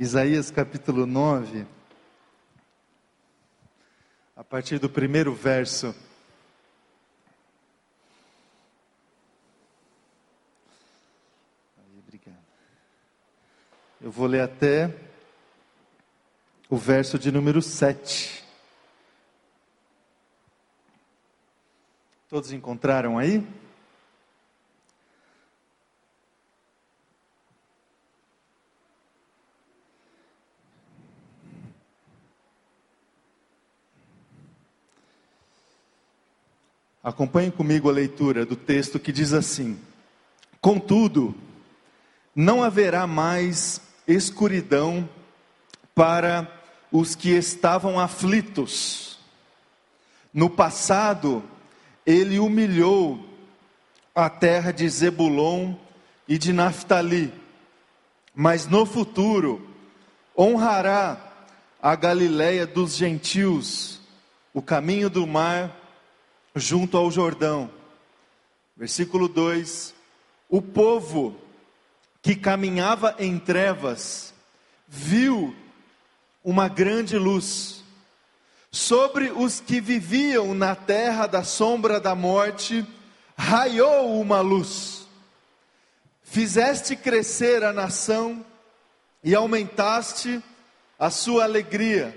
Isaías 0.00 0.50
capítulo 0.50 1.04
9, 1.04 1.66
a 4.34 4.42
partir 4.42 4.78
do 4.78 4.88
primeiro 4.88 5.34
verso. 5.34 5.94
Eu 14.00 14.10
vou 14.10 14.26
ler 14.26 14.40
até 14.40 14.90
o 16.70 16.78
verso 16.78 17.18
de 17.18 17.30
número 17.30 17.60
7. 17.60 18.42
Todos 22.26 22.52
encontraram 22.52 23.18
aí? 23.18 23.46
Acompanhe 37.02 37.50
comigo 37.50 37.88
a 37.88 37.92
leitura 37.92 38.44
do 38.44 38.54
texto 38.54 38.98
que 38.98 39.10
diz 39.10 39.32
assim: 39.32 39.80
Contudo, 40.60 41.34
não 42.36 42.62
haverá 42.62 43.06
mais 43.06 43.80
escuridão 44.06 45.08
para 45.94 46.46
os 46.92 47.14
que 47.14 47.30
estavam 47.30 47.98
aflitos. 47.98 49.18
No 50.32 50.50
passado, 50.50 51.42
ele 52.04 52.38
humilhou 52.38 53.24
a 54.14 54.28
terra 54.28 54.70
de 54.70 54.86
Zebulon 54.86 55.74
e 56.28 56.36
de 56.36 56.52
Naphtali, 56.52 57.32
mas 58.34 58.66
no 58.66 58.84
futuro 58.84 59.66
honrará 60.36 61.18
a 61.80 61.96
Galiléia 61.96 62.66
dos 62.66 62.94
gentios, 62.94 64.02
o 64.52 64.60
caminho 64.60 65.08
do 65.08 65.26
mar 65.26 65.79
junto 66.54 66.96
ao 66.96 67.10
Jordão. 67.10 67.70
Versículo 68.76 69.28
2: 69.28 69.94
O 70.48 70.60
povo 70.60 71.36
que 72.22 72.34
caminhava 72.34 73.14
em 73.18 73.38
trevas 73.38 74.34
viu 74.88 75.54
uma 76.44 76.68
grande 76.68 77.16
luz. 77.16 77.84
Sobre 78.72 79.32
os 79.32 79.60
que 79.60 79.80
viviam 79.80 80.54
na 80.54 80.76
terra 80.76 81.26
da 81.26 81.42
sombra 81.42 82.00
da 82.00 82.14
morte, 82.14 82.86
raiou 83.36 84.20
uma 84.20 84.40
luz. 84.40 85.08
Fizeste 86.22 86.94
crescer 86.94 87.64
a 87.64 87.72
nação 87.72 88.44
e 89.24 89.34
aumentaste 89.34 90.40
a 90.98 91.10
sua 91.10 91.42
alegria. 91.42 92.16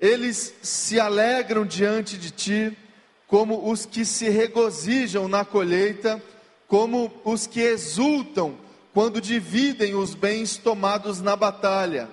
Eles 0.00 0.54
se 0.62 0.98
alegram 0.98 1.66
diante 1.66 2.16
de 2.16 2.30
ti 2.30 2.78
como 3.26 3.70
os 3.70 3.84
que 3.84 4.04
se 4.04 4.28
regozijam 4.28 5.28
na 5.28 5.44
colheita, 5.44 6.22
como 6.68 7.12
os 7.24 7.46
que 7.46 7.60
exultam 7.60 8.56
quando 8.92 9.20
dividem 9.20 9.94
os 9.94 10.14
bens 10.14 10.56
tomados 10.56 11.20
na 11.20 11.36
batalha. 11.36 12.08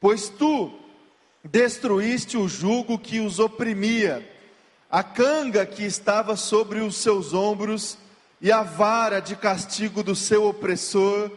Pois 0.00 0.28
tu 0.28 0.72
destruíste 1.44 2.36
o 2.36 2.48
jugo 2.48 2.98
que 2.98 3.20
os 3.20 3.38
oprimia, 3.38 4.26
a 4.90 5.02
canga 5.02 5.66
que 5.66 5.84
estava 5.84 6.36
sobre 6.36 6.80
os 6.80 6.96
seus 6.96 7.34
ombros 7.34 7.98
e 8.40 8.50
a 8.50 8.62
vara 8.62 9.20
de 9.20 9.36
castigo 9.36 10.02
do 10.02 10.16
seu 10.16 10.46
opressor, 10.46 11.30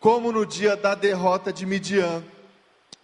como 0.00 0.32
no 0.32 0.44
dia 0.44 0.76
da 0.76 0.94
derrota 0.94 1.52
de 1.52 1.64
Midian. 1.64 2.22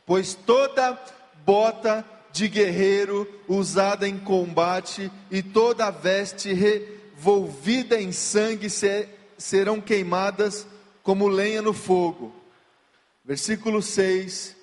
Pois 0.06 0.34
toda 0.34 0.98
bota 1.45 2.05
de 2.35 2.49
guerreiro 2.49 3.33
usada 3.47 4.09
em 4.09 4.19
combate, 4.19 5.09
e 5.31 5.41
toda 5.41 5.86
a 5.86 5.91
veste 5.92 6.53
revolvida 6.53 8.01
em 8.01 8.11
sangue 8.11 8.67
serão 9.39 9.81
queimadas 9.81 10.67
como 11.01 11.29
lenha 11.29 11.63
no 11.63 11.73
fogo. 11.73 12.35
Versículo 13.25 13.81
6: 13.81 14.57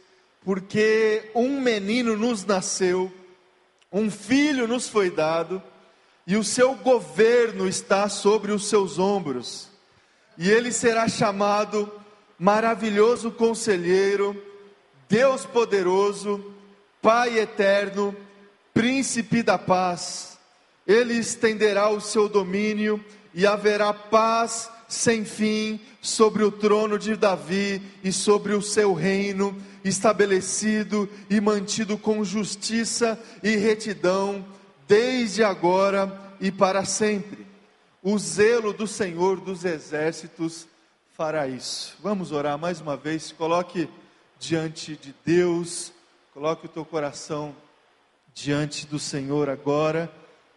Porque 0.44 1.31
um 1.34 1.62
menino 1.62 2.18
nos 2.18 2.44
nasceu, 2.44 3.09
um 3.90 4.12
filho 4.12 4.68
nos 4.68 4.90
foi 4.90 5.09
dado, 5.09 5.63
e 6.28 6.35
o 6.35 6.44
seu 6.44 6.75
governo 6.75 7.69
está 7.69 8.09
sobre 8.09 8.51
os 8.51 8.68
seus 8.68 9.00
ombros, 9.00 9.69
e 10.38 10.51
ele 10.51 10.74
será 10.74 11.07
chamado 11.07 11.90
Maravilhoso 12.38 13.31
Conselheiro, 13.31 14.35
Deus 15.07 15.45
Poderoso, 15.45 16.50
Pai 17.01 17.39
eterno, 17.39 18.16
príncipe 18.73 19.41
da 19.41 19.57
paz, 19.57 20.38
ele 20.85 21.16
estenderá 21.16 21.89
o 21.89 22.00
seu 22.00 22.29
domínio 22.29 23.03
e 23.34 23.47
haverá 23.47 23.91
paz 23.91 24.69
sem 24.88 25.25
fim 25.25 25.79
sobre 26.00 26.44
o 26.44 26.51
trono 26.51 27.00
de 27.00 27.16
Davi 27.16 27.81
e 28.03 28.12
sobre 28.12 28.53
o 28.53 28.62
seu 28.62 28.94
reino, 28.94 29.56
estabelecido 29.84 31.09
e 31.29 31.41
mantido 31.41 31.97
com 31.97 32.23
justiça 32.23 33.19
e 33.41 33.56
retidão, 33.56 34.45
desde 34.88 35.44
agora 35.44 36.35
e 36.39 36.51
para 36.51 36.85
sempre. 36.85 37.47
O 38.03 38.19
zelo 38.19 38.73
do 38.73 38.85
Senhor 38.85 39.39
dos 39.39 39.66
exércitos 39.66 40.68
fará 41.13 41.47
isso. 41.47 41.97
Vamos 42.03 42.31
orar 42.31 42.59
mais 42.59 42.79
uma 42.79 42.97
vez, 42.97 43.31
coloque 43.31 43.89
diante 44.39 44.95
de 44.95 45.16
Deus 45.25 45.94
Coloque 46.34 46.66
o 46.66 46.69
teu 46.69 46.86
coração 46.86 47.53
diante 48.34 48.88
do 48.88 48.97
Senhor 48.97 49.50
agora. 49.50 50.09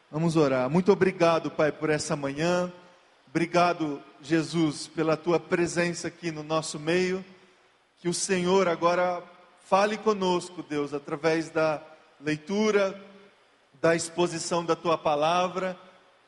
Vamos 0.08 0.36
orar. 0.36 0.70
Muito 0.70 0.92
obrigado, 0.92 1.50
Pai, 1.50 1.72
por 1.72 1.90
essa 1.90 2.14
manhã. 2.14 2.72
Obrigado, 3.26 4.00
Jesus, 4.22 4.86
pela 4.86 5.16
tua 5.16 5.40
presença 5.40 6.06
aqui 6.06 6.30
no 6.30 6.44
nosso 6.44 6.78
meio. 6.78 7.24
Que 7.98 8.08
o 8.08 8.14
Senhor 8.14 8.68
agora 8.68 9.20
fale 9.68 9.98
conosco, 9.98 10.62
Deus, 10.62 10.94
através 10.94 11.50
da 11.50 11.82
leitura, 12.20 12.96
da 13.82 13.96
exposição 13.96 14.64
da 14.64 14.76
tua 14.76 14.96
palavra. 14.96 15.76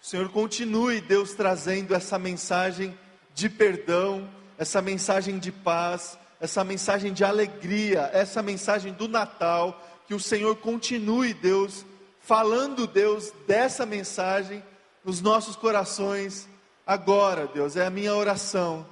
O 0.02 0.04
Senhor 0.04 0.28
continue, 0.30 1.00
Deus, 1.00 1.34
trazendo 1.34 1.94
essa 1.94 2.18
mensagem 2.18 2.98
de 3.32 3.48
perdão, 3.48 4.28
essa 4.58 4.82
mensagem 4.82 5.38
de 5.38 5.52
paz 5.52 6.18
essa 6.40 6.62
mensagem 6.62 7.12
de 7.12 7.24
alegria, 7.24 8.10
essa 8.12 8.42
mensagem 8.42 8.92
do 8.92 9.08
Natal, 9.08 9.82
que 10.06 10.14
o 10.14 10.20
Senhor 10.20 10.56
continue, 10.56 11.34
Deus, 11.34 11.84
falando, 12.20 12.86
Deus, 12.86 13.32
dessa 13.46 13.86
mensagem 13.86 14.62
nos 15.04 15.20
nossos 15.20 15.56
corações 15.56 16.48
agora, 16.86 17.46
Deus, 17.46 17.76
é 17.76 17.86
a 17.86 17.90
minha 17.90 18.14
oração, 18.14 18.86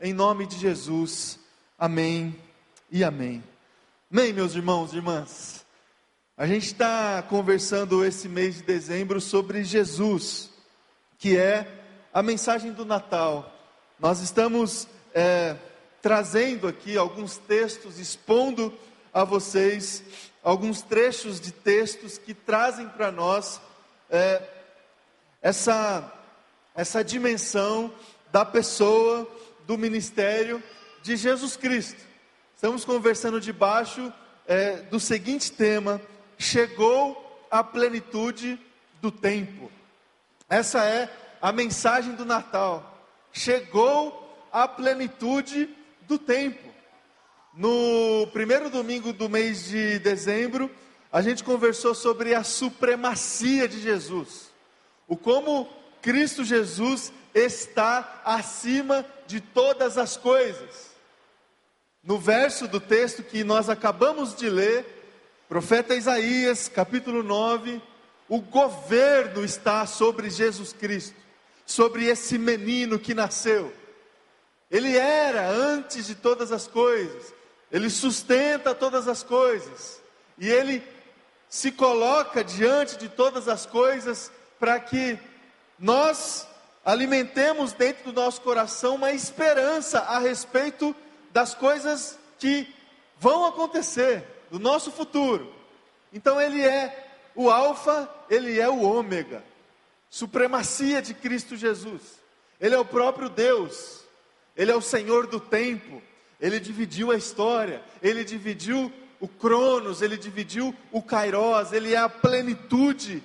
em 0.00 0.12
nome 0.12 0.46
de 0.46 0.58
Jesus, 0.58 1.38
amém 1.78 2.36
e 2.90 3.02
amém. 3.02 3.42
Amém, 4.10 4.32
meus 4.32 4.54
irmãos 4.54 4.92
e 4.92 4.96
irmãs. 4.96 5.64
A 6.36 6.46
gente 6.46 6.66
está 6.66 7.22
conversando 7.22 8.04
esse 8.04 8.28
mês 8.28 8.56
de 8.56 8.62
dezembro 8.62 9.20
sobre 9.20 9.62
Jesus, 9.64 10.50
que 11.18 11.36
é 11.36 11.66
a 12.12 12.22
mensagem 12.22 12.72
do 12.72 12.84
Natal. 12.84 13.52
Nós 13.98 14.20
estamos 14.20 14.88
é, 15.14 15.56
trazendo 16.04 16.68
aqui 16.68 16.98
alguns 16.98 17.38
textos, 17.38 17.98
expondo 17.98 18.78
a 19.10 19.24
vocês 19.24 20.02
alguns 20.42 20.82
trechos 20.82 21.40
de 21.40 21.50
textos 21.50 22.18
que 22.18 22.34
trazem 22.34 22.86
para 22.90 23.10
nós 23.10 23.58
é, 24.10 24.42
essa, 25.40 26.12
essa 26.74 27.02
dimensão 27.02 27.90
da 28.30 28.44
pessoa, 28.44 29.26
do 29.66 29.78
ministério 29.78 30.62
de 31.02 31.16
Jesus 31.16 31.56
Cristo. 31.56 32.02
Estamos 32.54 32.84
conversando 32.84 33.40
debaixo 33.40 34.12
é, 34.46 34.82
do 34.82 35.00
seguinte 35.00 35.50
tema: 35.52 35.98
chegou 36.36 37.46
a 37.50 37.64
plenitude 37.64 38.60
do 39.00 39.10
tempo. 39.10 39.72
Essa 40.50 40.84
é 40.84 41.08
a 41.40 41.50
mensagem 41.50 42.14
do 42.14 42.26
Natal. 42.26 43.08
Chegou 43.32 44.46
a 44.52 44.68
plenitude 44.68 45.82
do 46.06 46.18
tempo. 46.18 46.72
No 47.52 48.26
primeiro 48.32 48.68
domingo 48.68 49.12
do 49.12 49.28
mês 49.28 49.66
de 49.66 49.98
dezembro, 49.98 50.70
a 51.12 51.22
gente 51.22 51.44
conversou 51.44 51.94
sobre 51.94 52.34
a 52.34 52.42
supremacia 52.42 53.68
de 53.68 53.80
Jesus. 53.80 54.52
O 55.06 55.16
como 55.16 55.68
Cristo 56.02 56.42
Jesus 56.42 57.12
está 57.34 58.22
acima 58.24 59.06
de 59.26 59.40
todas 59.40 59.96
as 59.96 60.16
coisas. 60.16 60.94
No 62.02 62.18
verso 62.18 62.68
do 62.68 62.80
texto 62.80 63.22
que 63.22 63.44
nós 63.44 63.68
acabamos 63.68 64.34
de 64.34 64.50
ler, 64.50 64.84
profeta 65.48 65.94
Isaías, 65.94 66.68
capítulo 66.68 67.22
9, 67.22 67.80
o 68.28 68.40
governo 68.40 69.44
está 69.44 69.86
sobre 69.86 70.28
Jesus 70.30 70.72
Cristo, 70.72 71.14
sobre 71.64 72.06
esse 72.06 72.36
menino 72.36 72.98
que 72.98 73.14
nasceu. 73.14 73.72
Ele 74.74 74.96
era 74.96 75.48
antes 75.48 76.04
de 76.04 76.16
todas 76.16 76.50
as 76.50 76.66
coisas. 76.66 77.32
ele 77.70 77.88
sustenta 77.88 78.74
todas 78.74 79.06
as 79.06 79.22
coisas, 79.22 80.00
e 80.36 80.48
ele 80.48 80.82
se 81.48 81.70
coloca 81.70 82.42
diante 82.42 82.96
de 82.96 83.08
todas 83.08 83.48
as 83.48 83.66
coisas 83.66 84.32
para 84.58 84.80
que 84.80 85.16
nós 85.78 86.46
alimentemos 86.84 87.72
dentro 87.72 88.10
do 88.10 88.20
nosso 88.20 88.40
coração 88.40 88.96
uma 88.96 89.12
esperança 89.12 90.00
a 90.00 90.18
respeito 90.18 90.94
das 91.32 91.54
coisas 91.54 92.18
que 92.40 92.72
vão 93.18 93.46
acontecer, 93.46 94.24
do 94.50 94.58
nosso 94.58 94.90
futuro. 94.90 95.54
Então 96.12 96.40
ele 96.40 96.62
é 96.62 97.12
o 97.36 97.48
Alfa, 97.48 98.08
ele 98.28 98.58
é 98.58 98.68
o 98.68 98.82
Ômega, 98.82 99.44
supremacia 100.10 101.00
de 101.00 101.14
Cristo 101.14 101.56
Jesus. 101.56 102.02
Ele 102.60 102.74
é 102.74 102.78
o 102.78 102.84
próprio 102.84 103.28
Deus, 103.28 104.03
ele 104.56 104.70
é 104.70 104.76
o 104.76 104.80
Senhor 104.80 105.26
do 105.26 105.40
tempo, 105.40 106.02
ele 106.40 106.60
dividiu 106.60 107.10
a 107.10 107.16
história, 107.16 107.82
ele 108.02 108.24
dividiu 108.24 108.92
o 109.20 109.26
Cronos, 109.26 110.02
ele 110.02 110.16
dividiu 110.16 110.74
o 110.92 111.02
Kairos, 111.02 111.72
ele 111.72 111.94
é 111.94 111.96
a 111.96 112.08
plenitude 112.08 113.22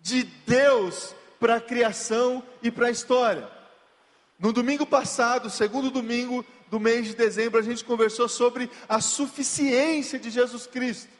de 0.00 0.24
Deus 0.46 1.14
para 1.38 1.56
a 1.56 1.60
criação 1.60 2.42
e 2.62 2.70
para 2.70 2.86
a 2.86 2.90
história. 2.90 3.48
No 4.38 4.52
domingo 4.52 4.86
passado, 4.86 5.50
segundo 5.50 5.90
domingo 5.90 6.44
do 6.70 6.80
mês 6.80 7.06
de 7.06 7.14
dezembro, 7.14 7.58
a 7.58 7.62
gente 7.62 7.84
conversou 7.84 8.28
sobre 8.28 8.70
a 8.88 9.00
suficiência 9.00 10.18
de 10.18 10.30
Jesus 10.30 10.66
Cristo. 10.66 11.10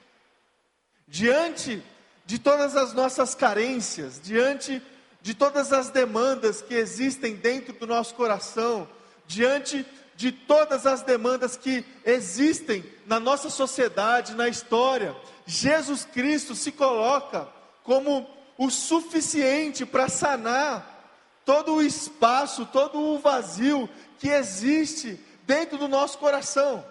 Diante 1.07 1.83
de 2.25 2.39
todas 2.39 2.77
as 2.77 2.95
nossas 2.95 3.35
carências, 3.35 4.21
diante 4.23 4.81
de 5.21 5.35
todas 5.35 5.73
as 5.73 5.91
demandas 5.91 6.63
que 6.63 6.75
existem 6.75 7.35
dentro 7.35 7.75
do 7.75 7.87
nosso 7.87 8.15
coração, 8.15 8.89
diante 9.31 9.87
de 10.17 10.33
todas 10.33 10.87
as 10.87 11.03
demandas 11.03 11.57
que 11.57 11.85
existem 12.05 12.85
na 13.07 13.21
nossa 13.21 13.49
sociedade, 13.49 14.35
na 14.35 14.49
história, 14.49 15.15
Jesus 15.47 16.05
Cristo 16.05 16.55
se 16.57 16.73
coloca 16.73 17.49
como 17.85 18.29
o 18.59 18.69
suficiente 18.71 19.87
para 19.87 20.09
sanar 20.09 21.41
todo 21.45 21.77
o 21.77 21.83
espaço, 21.83 22.67
todo 22.67 22.99
o 22.99 23.19
vazio 23.21 23.89
que 24.19 24.29
existe 24.29 25.19
dentro 25.45 25.79
do 25.79 25.87
nosso 25.87 26.19
coração. 26.19 26.85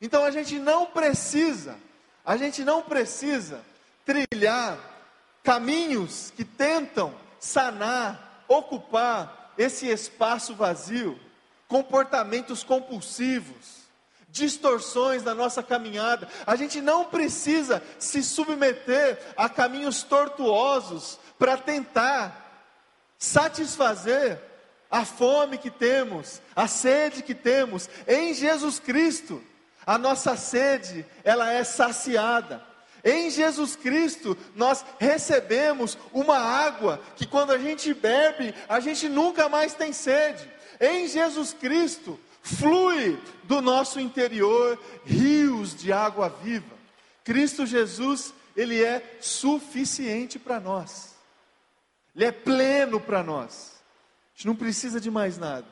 Então 0.00 0.24
a 0.24 0.30
gente 0.30 0.60
não 0.60 0.86
precisa, 0.86 1.76
a 2.24 2.36
gente 2.36 2.62
não 2.62 2.82
precisa 2.82 3.60
trilhar 4.06 4.78
caminhos 5.42 6.32
que 6.36 6.44
tentam 6.44 7.12
sanar, 7.40 8.44
ocupar 8.46 9.52
esse 9.58 9.88
espaço 9.88 10.54
vazio 10.54 11.18
comportamentos 11.68 12.64
compulsivos, 12.64 13.86
distorções 14.30 15.22
na 15.22 15.34
nossa 15.34 15.62
caminhada. 15.62 16.26
A 16.46 16.56
gente 16.56 16.80
não 16.80 17.04
precisa 17.04 17.82
se 17.98 18.22
submeter 18.22 19.20
a 19.36 19.48
caminhos 19.48 20.02
tortuosos 20.02 21.18
para 21.38 21.56
tentar 21.56 22.46
satisfazer 23.18 24.40
a 24.90 25.04
fome 25.04 25.58
que 25.58 25.70
temos, 25.70 26.40
a 26.56 26.66
sede 26.66 27.22
que 27.22 27.34
temos 27.34 27.88
em 28.06 28.32
Jesus 28.32 28.78
Cristo. 28.78 29.42
A 29.86 29.98
nossa 29.98 30.36
sede, 30.36 31.04
ela 31.24 31.52
é 31.52 31.62
saciada. 31.64 32.66
Em 33.04 33.30
Jesus 33.30 33.76
Cristo, 33.76 34.36
nós 34.54 34.84
recebemos 34.98 35.96
uma 36.12 36.36
água 36.38 37.00
que 37.16 37.26
quando 37.26 37.52
a 37.52 37.58
gente 37.58 37.94
bebe, 37.94 38.54
a 38.68 38.80
gente 38.80 39.08
nunca 39.08 39.48
mais 39.48 39.74
tem 39.74 39.92
sede. 39.92 40.57
Em 40.80 41.08
Jesus 41.08 41.52
Cristo 41.52 42.18
flui 42.42 43.18
do 43.44 43.60
nosso 43.60 44.00
interior 44.00 44.78
rios 45.04 45.74
de 45.74 45.92
água 45.92 46.28
viva. 46.28 46.76
Cristo 47.24 47.66
Jesus, 47.66 48.32
ele 48.56 48.82
é 48.82 49.18
suficiente 49.20 50.38
para 50.38 50.58
nós. 50.58 51.14
Ele 52.14 52.24
é 52.24 52.32
pleno 52.32 53.00
para 53.00 53.22
nós. 53.22 53.72
A 54.34 54.36
gente 54.36 54.46
não 54.46 54.56
precisa 54.56 55.00
de 55.00 55.10
mais 55.10 55.36
nada. 55.36 55.66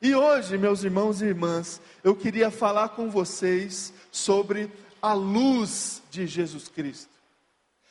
E 0.00 0.14
hoje, 0.14 0.56
meus 0.56 0.84
irmãos 0.84 1.20
e 1.20 1.26
irmãs, 1.26 1.80
eu 2.04 2.14
queria 2.14 2.50
falar 2.50 2.90
com 2.90 3.10
vocês 3.10 3.92
sobre 4.12 4.70
a 5.02 5.12
luz 5.12 6.00
de 6.10 6.26
Jesus 6.26 6.68
Cristo. 6.68 7.10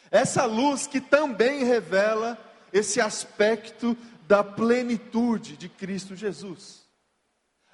Essa 0.09 0.45
luz 0.45 0.88
que 0.88 1.01
também 1.01 1.65
revela 1.65 2.38
esse 2.71 3.01
aspecto 3.01 3.97
da 4.27 4.44
plenitude 4.44 5.56
de 5.56 5.69
Cristo 5.69 6.15
Jesus. 6.15 6.85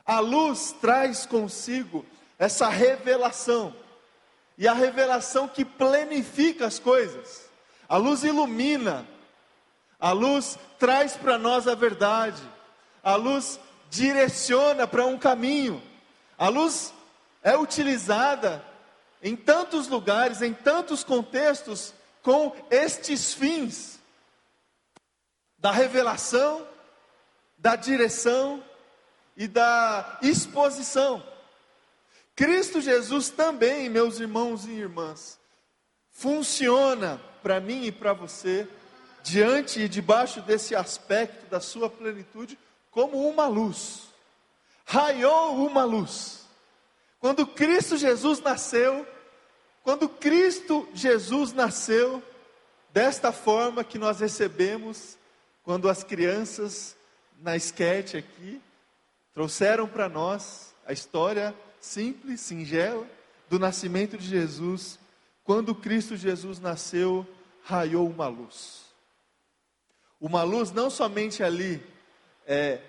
A 0.05 0.19
luz 0.19 0.71
traz 0.79 1.25
consigo 1.25 2.05
essa 2.37 2.69
revelação, 2.69 3.75
e 4.55 4.67
a 4.67 4.73
revelação 4.73 5.47
que 5.47 5.65
plenifica 5.65 6.67
as 6.67 6.77
coisas. 6.77 7.49
A 7.89 7.97
luz 7.97 8.23
ilumina, 8.23 9.07
a 9.99 10.11
luz 10.11 10.59
traz 10.77 11.17
para 11.17 11.39
nós 11.39 11.67
a 11.67 11.73
verdade, 11.73 12.41
a 13.03 13.15
luz 13.15 13.59
direciona 13.89 14.85
para 14.85 15.05
um 15.05 15.17
caminho, 15.17 15.81
a 16.37 16.49
luz 16.49 16.93
é 17.41 17.57
utilizada 17.57 18.63
em 19.23 19.35
tantos 19.35 19.87
lugares, 19.87 20.41
em 20.41 20.53
tantos 20.53 21.03
contextos, 21.03 21.93
com 22.21 22.55
estes 22.69 23.33
fins 23.33 23.99
da 25.63 25.71
revelação, 25.71 26.67
da 27.57 27.77
direção 27.77 28.61
e 29.37 29.47
da 29.47 30.19
exposição. 30.21 31.23
Cristo 32.35 32.81
Jesus 32.81 33.29
também, 33.29 33.89
meus 33.89 34.19
irmãos 34.19 34.65
e 34.65 34.71
irmãs, 34.71 35.39
funciona 36.11 37.17
para 37.41 37.61
mim 37.61 37.85
e 37.85 37.93
para 37.93 38.11
você, 38.11 38.67
diante 39.23 39.79
e 39.79 39.87
debaixo 39.87 40.41
desse 40.41 40.75
aspecto 40.75 41.49
da 41.49 41.61
sua 41.61 41.89
plenitude, 41.89 42.59
como 42.91 43.25
uma 43.25 43.47
luz. 43.47 44.09
Raiou 44.83 45.65
uma 45.65 45.85
luz. 45.85 46.45
Quando 47.21 47.47
Cristo 47.47 47.95
Jesus 47.95 48.41
nasceu, 48.41 49.07
quando 49.81 50.09
Cristo 50.09 50.89
Jesus 50.93 51.53
nasceu, 51.53 52.21
desta 52.91 53.31
forma 53.31 53.81
que 53.81 53.97
nós 53.97 54.19
recebemos 54.19 55.17
quando 55.63 55.89
as 55.89 56.03
crianças 56.03 56.95
na 57.41 57.55
esquete 57.55 58.17
aqui 58.17 58.61
trouxeram 59.33 59.87
para 59.87 60.07
nós 60.07 60.73
a 60.85 60.93
história 60.93 61.55
simples, 61.79 62.41
singela 62.41 63.07
do 63.49 63.57
nascimento 63.57 64.17
de 64.17 64.27
Jesus, 64.27 64.99
quando 65.43 65.75
Cristo 65.75 66.15
Jesus 66.15 66.59
nasceu, 66.59 67.27
raiou 67.63 68.09
uma 68.09 68.27
luz. 68.27 68.83
Uma 70.19 70.43
luz 70.43 70.71
não 70.71 70.89
somente 70.89 71.43
ali 71.43 71.81
é, 72.45 72.79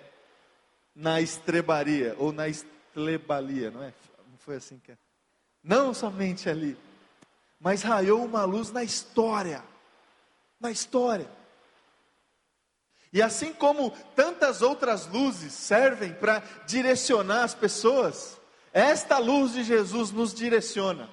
na 0.95 1.19
estrebaria 1.19 2.15
ou 2.17 2.31
na 2.31 2.47
estrebalia, 2.47 3.71
não 3.71 3.83
é? 3.83 3.93
Não 4.29 4.37
foi 4.37 4.55
assim 4.55 4.79
que 4.79 4.91
é. 4.91 4.97
Não 5.63 5.93
somente 5.93 6.49
ali, 6.49 6.77
mas 7.59 7.81
raiou 7.81 8.23
uma 8.23 8.45
luz 8.45 8.71
na 8.71 8.83
história. 8.83 9.63
Na 10.59 10.71
história. 10.71 11.29
E 13.15 13.21
assim 13.21 13.53
como 13.53 13.91
tantas 14.13 14.61
outras 14.61 15.07
luzes 15.07 15.53
servem 15.53 16.11
para 16.11 16.43
direcionar 16.67 17.45
as 17.45 17.55
pessoas, 17.55 18.37
esta 18.73 19.17
luz 19.19 19.53
de 19.53 19.63
Jesus 19.63 20.11
nos 20.11 20.33
direciona. 20.33 21.09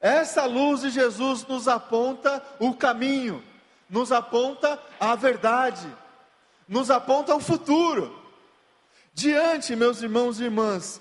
Essa 0.00 0.44
luz 0.46 0.82
de 0.82 0.90
Jesus 0.90 1.44
nos 1.44 1.66
aponta 1.66 2.40
o 2.60 2.72
caminho, 2.72 3.42
nos 3.90 4.12
aponta 4.12 4.80
a 5.00 5.16
verdade, 5.16 5.92
nos 6.68 6.88
aponta 6.88 7.34
o 7.34 7.40
futuro. 7.40 8.16
Diante, 9.12 9.74
meus 9.74 10.00
irmãos 10.00 10.38
e 10.38 10.44
irmãs, 10.44 11.00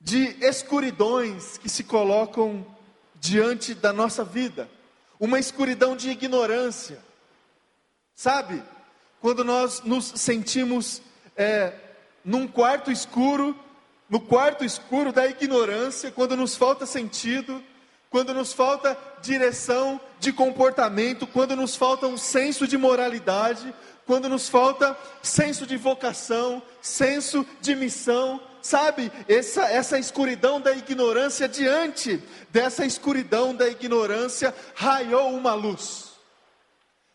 de 0.00 0.44
escuridões 0.44 1.56
que 1.56 1.68
se 1.68 1.84
colocam 1.84 2.66
diante 3.14 3.74
da 3.74 3.92
nossa 3.92 4.24
vida, 4.24 4.68
uma 5.20 5.38
escuridão 5.38 5.94
de 5.94 6.10
ignorância, 6.10 7.06
Sabe, 8.16 8.62
quando 9.20 9.44
nós 9.44 9.82
nos 9.82 10.06
sentimos 10.16 11.02
é, 11.36 11.74
num 12.24 12.48
quarto 12.48 12.90
escuro, 12.90 13.54
no 14.08 14.18
quarto 14.18 14.64
escuro 14.64 15.12
da 15.12 15.26
ignorância, 15.26 16.10
quando 16.10 16.34
nos 16.34 16.56
falta 16.56 16.86
sentido, 16.86 17.62
quando 18.08 18.32
nos 18.32 18.54
falta 18.54 18.96
direção 19.20 20.00
de 20.18 20.32
comportamento, 20.32 21.26
quando 21.26 21.54
nos 21.54 21.76
falta 21.76 22.06
um 22.06 22.16
senso 22.16 22.66
de 22.66 22.78
moralidade, 22.78 23.74
quando 24.06 24.30
nos 24.30 24.48
falta 24.48 24.96
senso 25.22 25.66
de 25.66 25.76
vocação, 25.76 26.62
senso 26.80 27.46
de 27.60 27.74
missão, 27.74 28.40
sabe? 28.62 29.12
Essa, 29.28 29.64
essa 29.64 29.98
escuridão 29.98 30.58
da 30.58 30.72
ignorância, 30.72 31.46
diante 31.46 32.22
dessa 32.48 32.86
escuridão 32.86 33.54
da 33.54 33.68
ignorância, 33.68 34.54
raiou 34.74 35.34
uma 35.34 35.52
luz 35.52 36.05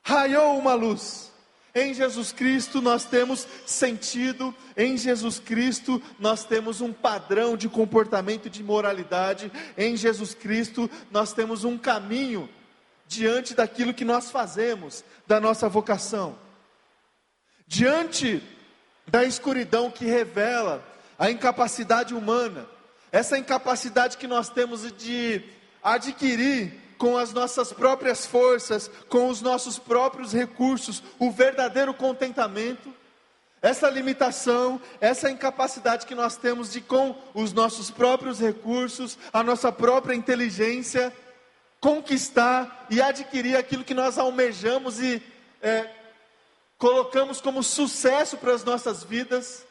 raiou 0.04 0.58
uma 0.58 0.74
luz. 0.74 1.32
Em 1.74 1.94
Jesus 1.94 2.34
Cristo 2.34 2.82
nós 2.82 3.06
temos 3.06 3.48
sentido, 3.66 4.54
em 4.76 4.98
Jesus 4.98 5.40
Cristo 5.40 6.02
nós 6.20 6.44
temos 6.44 6.82
um 6.82 6.92
padrão 6.92 7.56
de 7.56 7.70
comportamento 7.70 8.50
de 8.50 8.62
moralidade, 8.62 9.50
em 9.78 9.96
Jesus 9.96 10.34
Cristo 10.34 10.90
nós 11.10 11.32
temos 11.32 11.64
um 11.64 11.78
caminho 11.78 12.50
diante 13.08 13.54
daquilo 13.54 13.94
que 13.94 14.04
nós 14.04 14.30
fazemos, 14.30 15.04
da 15.26 15.40
nossa 15.40 15.70
vocação. 15.70 16.38
Diante 17.66 18.44
da 19.08 19.24
escuridão 19.24 19.90
que 19.90 20.06
revela 20.06 20.84
a 21.18 21.32
incapacidade 21.32 22.14
humana, 22.14 22.68
essa 23.14 23.38
incapacidade 23.38 24.18
que 24.18 24.28
nós 24.28 24.50
temos 24.50 24.92
de 24.92 25.42
adquirir 25.82 26.81
com 27.02 27.18
as 27.18 27.34
nossas 27.34 27.74
próprias 27.74 28.28
forças, 28.28 28.88
com 29.10 29.28
os 29.28 29.42
nossos 29.42 29.80
próprios 29.80 30.32
recursos, 30.32 31.02
o 31.18 31.32
verdadeiro 31.32 31.96
contentamento, 31.96 32.94
essa 33.60 33.90
limitação, 33.90 34.80
essa 35.00 35.32
incapacidade 35.32 36.06
que 36.06 36.14
nós 36.14 36.38
temos 36.38 36.72
de, 36.72 36.80
com 36.80 37.16
os 37.34 37.54
nossos 37.54 37.90
próprios 37.90 38.40
recursos, 38.40 39.18
a 39.34 39.42
nossa 39.42 39.72
própria 39.72 40.14
inteligência, 40.14 41.12
conquistar 41.80 42.86
e 42.88 43.02
adquirir 43.02 43.58
aquilo 43.58 43.84
que 43.84 43.96
nós 43.96 44.20
almejamos 44.20 45.00
e 45.00 45.24
é, 45.60 45.90
colocamos 46.78 47.42
como 47.42 47.64
sucesso 47.64 48.38
para 48.38 48.54
as 48.54 48.64
nossas 48.64 49.04
vidas, 49.04 49.66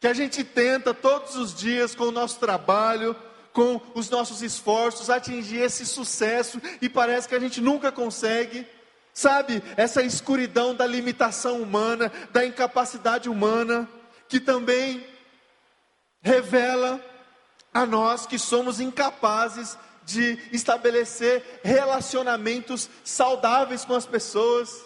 que 0.00 0.08
a 0.08 0.12
gente 0.12 0.42
tenta 0.42 0.92
todos 0.92 1.36
os 1.36 1.54
dias 1.54 1.94
com 1.94 2.06
o 2.06 2.12
nosso 2.12 2.40
trabalho, 2.40 3.14
com 3.56 3.80
os 3.94 4.10
nossos 4.10 4.42
esforços, 4.42 5.08
atingir 5.08 5.62
esse 5.62 5.86
sucesso 5.86 6.60
e 6.82 6.90
parece 6.90 7.26
que 7.26 7.34
a 7.34 7.40
gente 7.40 7.58
nunca 7.58 7.90
consegue. 7.90 8.66
Sabe, 9.14 9.62
essa 9.78 10.02
escuridão 10.02 10.74
da 10.74 10.86
limitação 10.86 11.62
humana, 11.62 12.12
da 12.32 12.44
incapacidade 12.44 13.30
humana, 13.30 13.88
que 14.28 14.38
também 14.38 15.02
revela 16.20 17.00
a 17.72 17.86
nós 17.86 18.26
que 18.26 18.38
somos 18.38 18.78
incapazes 18.78 19.78
de 20.04 20.38
estabelecer 20.52 21.60
relacionamentos 21.64 22.90
saudáveis 23.02 23.86
com 23.86 23.94
as 23.94 24.04
pessoas. 24.04 24.84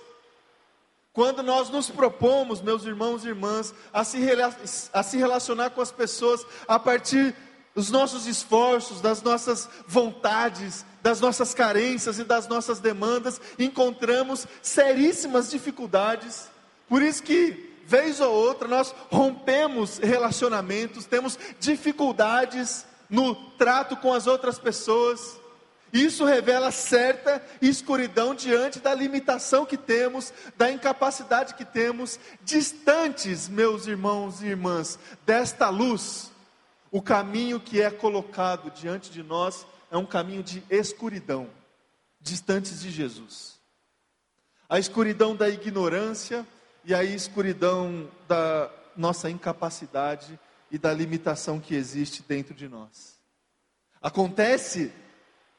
Quando 1.12 1.42
nós 1.42 1.70
nos 1.70 1.90
propomos, 1.90 2.62
meus 2.62 2.84
irmãos 2.84 3.24
e 3.24 3.28
irmãs, 3.30 3.74
a 3.92 4.04
se, 4.04 4.20
a 4.92 5.02
se 5.02 5.16
relacionar 5.16 5.70
com 5.70 5.80
as 5.80 5.90
pessoas 5.90 6.46
a 6.68 6.78
partir 6.78 7.34
dos 7.74 7.90
nossos 7.90 8.26
esforços, 8.26 9.00
das 9.00 9.22
nossas 9.22 9.68
vontades, 9.86 10.84
das 11.02 11.20
nossas 11.20 11.54
carências 11.54 12.18
e 12.18 12.24
das 12.24 12.48
nossas 12.48 12.80
demandas, 12.80 13.40
encontramos 13.58 14.46
seríssimas 14.60 15.50
dificuldades. 15.50 16.48
Por 16.88 17.00
isso 17.00 17.22
que, 17.22 17.78
vez 17.86 18.20
ou 18.20 18.32
outra, 18.32 18.66
nós 18.66 18.94
rompemos 19.10 19.98
relacionamentos, 19.98 21.06
temos 21.06 21.38
dificuldades 21.58 22.84
no 23.08 23.34
trato 23.34 23.96
com 23.96 24.12
as 24.12 24.26
outras 24.26 24.58
pessoas. 24.58 25.38
Isso 25.92 26.24
revela 26.24 26.70
certa 26.70 27.42
escuridão 27.60 28.34
diante 28.34 28.78
da 28.78 28.94
limitação 28.94 29.66
que 29.66 29.76
temos, 29.76 30.32
da 30.56 30.70
incapacidade 30.70 31.54
que 31.54 31.64
temos, 31.64 32.18
distantes, 32.44 33.48
meus 33.48 33.86
irmãos 33.86 34.40
e 34.40 34.46
irmãs, 34.46 34.98
desta 35.24 35.68
luz 35.68 36.30
o 36.90 37.00
caminho 37.00 37.60
que 37.60 37.80
é 37.80 37.90
colocado 37.90 38.70
diante 38.70 39.10
de 39.10 39.22
nós 39.22 39.66
é 39.90 39.96
um 39.96 40.06
caminho 40.06 40.42
de 40.42 40.62
escuridão, 40.68 41.48
distantes 42.20 42.80
de 42.80 42.90
Jesus. 42.90 43.60
A 44.68 44.78
escuridão 44.78 45.34
da 45.34 45.48
ignorância 45.48 46.46
e 46.84 46.94
a 46.94 47.04
escuridão 47.04 48.08
da 48.26 48.70
nossa 48.96 49.30
incapacidade 49.30 50.38
e 50.70 50.78
da 50.78 50.92
limitação 50.92 51.60
que 51.60 51.74
existe 51.74 52.22
dentro 52.26 52.54
de 52.54 52.68
nós. 52.68 53.18
Acontece 54.00 54.92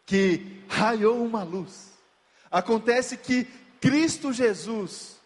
que 0.05 0.63
raiou 0.67 1.23
uma 1.23 1.43
luz. 1.43 1.91
Acontece 2.49 3.15
que 3.17 3.45
Cristo 3.79 4.33
Jesus 4.33 5.17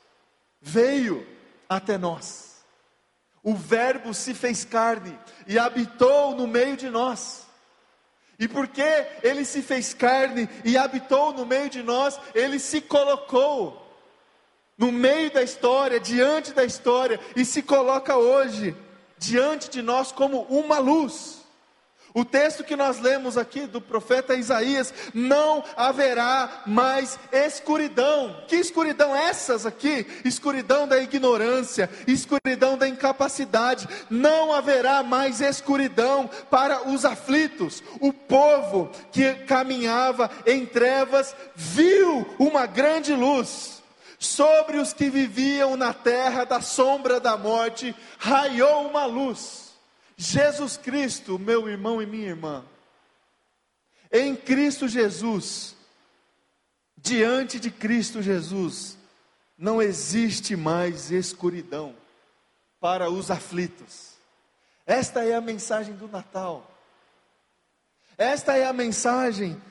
veio 0.62 1.26
até 1.68 1.98
nós 1.98 2.55
o 3.46 3.54
Verbo 3.54 4.12
se 4.12 4.34
fez 4.34 4.66
carne 4.66 5.18
e 5.46 5.60
habitou 5.60 6.36
no 6.36 6.48
meio 6.48 6.76
de 6.76 6.90
nós. 6.90 7.46
E 8.40 8.48
porque 8.48 8.82
ele 9.22 9.46
se 9.46 9.62
fez 9.62 9.94
carne 9.94 10.50
e 10.64 10.76
habitou 10.76 11.32
no 11.32 11.46
meio 11.46 11.70
de 11.70 11.84
nós, 11.84 12.20
ele 12.34 12.58
se 12.58 12.82
colocou 12.82 13.86
no 14.76 14.92
meio 14.92 15.32
da 15.32 15.44
história, 15.44 16.00
diante 16.00 16.54
da 16.54 16.66
história, 16.66 17.20
e 17.36 17.46
se 17.46 17.62
coloca 17.62 18.18
hoje 18.18 18.76
diante 19.20 19.70
de 19.70 19.84
nós 19.84 20.12
como 20.12 20.42
uma 20.50 20.80
luz. 20.80 21.45
O 22.16 22.24
texto 22.24 22.64
que 22.64 22.78
nós 22.78 22.98
lemos 23.02 23.38
aqui 23.38 23.68
do 23.68 23.82
profeta 23.82 24.36
Isaías, 24.36 24.94
não 25.14 25.62
haverá 25.76 26.64
mais 26.66 27.20
escuridão. 27.30 28.42
Que 28.48 28.56
escuridão 28.56 29.14
essas 29.14 29.66
aqui? 29.66 30.08
Escuridão 30.24 30.88
da 30.88 30.98
ignorância, 30.98 31.90
escuridão 32.08 32.78
da 32.78 32.88
incapacidade. 32.88 33.86
Não 34.10 34.54
haverá 34.54 35.04
mais 35.04 35.42
escuridão 35.42 36.30
para 36.50 36.88
os 36.88 37.04
aflitos. 37.04 37.84
O 38.00 38.14
povo 38.14 38.90
que 39.12 39.34
caminhava 39.46 40.32
em 40.48 40.66
trevas 40.66 41.36
viu 41.54 42.26
uma 42.40 42.66
grande 42.66 43.14
luz. 43.14 43.84
Sobre 44.18 44.78
os 44.78 44.94
que 44.94 45.10
viviam 45.10 45.76
na 45.76 45.94
terra 45.94 46.46
da 46.46 46.62
sombra 46.62 47.20
da 47.20 47.36
morte, 47.36 47.94
raiou 48.18 48.88
uma 48.88 49.06
luz 49.06 49.65
Jesus 50.18 50.78
Cristo, 50.78 51.38
meu 51.38 51.68
irmão 51.68 52.02
e 52.02 52.06
minha 52.06 52.28
irmã, 52.28 52.64
em 54.12 54.36
Cristo 54.36 54.88
Jesus, 54.88 55.76
diante 56.98 57.60
de 57.60 57.70
Cristo 57.70 58.22
Jesus, 58.22 58.98
não 59.58 59.82
existe 59.82 60.56
mais 60.56 61.12
escuridão 61.12 61.96
para 62.80 63.10
os 63.10 63.30
aflitos. 63.30 64.14
Esta 64.86 65.24
é 65.24 65.34
a 65.34 65.42
mensagem 65.42 65.96
do 65.96 66.08
Natal. 66.08 66.72
Esta 68.18 68.56
é 68.56 68.66
a 68.66 68.74
mensagem 68.74 69.62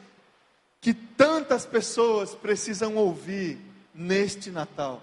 que 0.81 0.93
tantas 0.93 1.65
pessoas 1.65 2.35
precisam 2.35 2.97
ouvir 2.97 3.59
neste 3.95 4.51
Natal. 4.51 5.03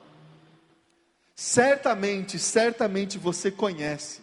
Certamente, 1.36 2.38
certamente 2.38 3.18
você 3.18 3.50
conhece 3.50 4.21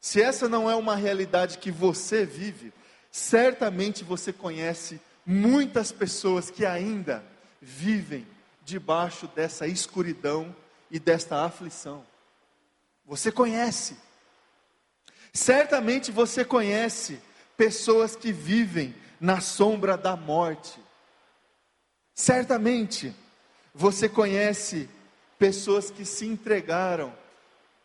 se 0.00 0.22
essa 0.22 0.48
não 0.48 0.70
é 0.70 0.74
uma 0.74 0.94
realidade 0.94 1.58
que 1.58 1.70
você 1.70 2.24
vive, 2.24 2.72
certamente 3.10 4.04
você 4.04 4.32
conhece 4.32 5.00
muitas 5.26 5.90
pessoas 5.90 6.50
que 6.50 6.64
ainda 6.64 7.24
vivem 7.60 8.26
debaixo 8.64 9.26
dessa 9.34 9.66
escuridão 9.66 10.54
e 10.90 10.98
desta 10.98 11.44
aflição. 11.44 12.06
Você 13.04 13.32
conhece. 13.32 13.96
Certamente 15.32 16.12
você 16.12 16.44
conhece 16.44 17.20
pessoas 17.56 18.14
que 18.14 18.32
vivem 18.32 18.94
na 19.20 19.40
sombra 19.40 19.96
da 19.96 20.16
morte. 20.16 20.78
Certamente 22.14 23.14
você 23.74 24.08
conhece 24.08 24.88
pessoas 25.38 25.90
que 25.90 26.04
se 26.04 26.26
entregaram 26.26 27.12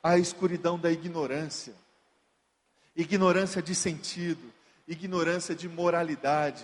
à 0.01 0.17
escuridão 0.17 0.77
da 0.77 0.91
ignorância 0.91 1.73
ignorância 2.95 3.61
de 3.61 3.73
sentido, 3.73 4.51
ignorância 4.87 5.55
de 5.55 5.67
moralidade, 5.67 6.63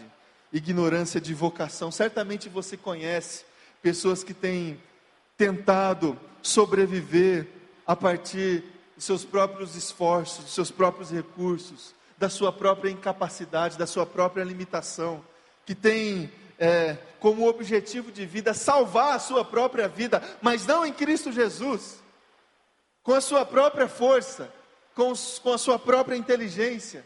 ignorância 0.51 1.19
de 1.19 1.33
vocação. 1.33 1.91
Certamente 1.91 2.49
você 2.49 2.75
conhece 2.75 3.45
pessoas 3.81 4.23
que 4.23 4.33
têm 4.33 4.81
tentado 5.37 6.19
sobreviver 6.41 7.47
a 7.85 7.95
partir 7.95 8.63
dos 8.95 9.05
seus 9.05 9.23
próprios 9.23 9.75
esforços, 9.75 10.43
dos 10.43 10.53
seus 10.53 10.71
próprios 10.71 11.09
recursos, 11.09 11.95
da 12.17 12.29
sua 12.29 12.51
própria 12.51 12.91
incapacidade, 12.91 13.77
da 13.77 13.87
sua 13.87 14.05
própria 14.05 14.43
limitação, 14.43 15.23
que 15.65 15.73
têm 15.73 16.29
é, 16.59 16.97
como 17.19 17.47
objetivo 17.47 18.11
de 18.11 18.25
vida 18.25 18.53
salvar 18.53 19.15
a 19.15 19.19
sua 19.19 19.45
própria 19.45 19.87
vida, 19.87 20.21
mas 20.41 20.67
não 20.67 20.85
em 20.85 20.91
Cristo 20.91 21.31
Jesus, 21.31 22.03
com 23.01 23.13
a 23.13 23.21
sua 23.21 23.45
própria 23.45 23.87
força, 23.87 24.53
com, 24.99 25.13
com 25.41 25.53
a 25.53 25.57
sua 25.57 25.79
própria 25.79 26.17
inteligência, 26.17 27.05